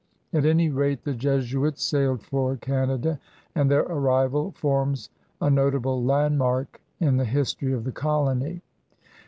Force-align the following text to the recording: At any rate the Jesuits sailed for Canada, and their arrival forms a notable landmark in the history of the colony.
At 0.33 0.47
any 0.47 0.71
rate 0.71 1.03
the 1.03 1.13
Jesuits 1.13 1.83
sailed 1.83 2.23
for 2.23 2.55
Canada, 2.57 3.19
and 3.53 3.69
their 3.69 3.83
arrival 3.83 4.49
forms 4.53 5.11
a 5.39 5.47
notable 5.51 6.03
landmark 6.03 6.81
in 6.99 7.17
the 7.17 7.25
history 7.25 7.71
of 7.71 7.83
the 7.83 7.91
colony. 7.91 8.63